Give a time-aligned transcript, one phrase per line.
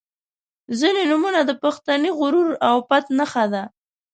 [0.79, 3.63] •ځینې نومونه د پښتني غرور او پت نښه ده.